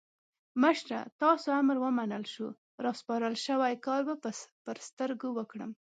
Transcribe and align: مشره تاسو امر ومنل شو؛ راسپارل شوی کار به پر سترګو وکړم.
مشره 0.63 0.99
تاسو 1.21 1.47
امر 1.59 1.77
ومنل 1.81 2.23
شو؛ 2.33 2.47
راسپارل 2.85 3.35
شوی 3.45 3.73
کار 3.85 4.01
به 4.07 4.15
پر 4.65 4.77
سترګو 4.87 5.29
وکړم. 5.33 5.71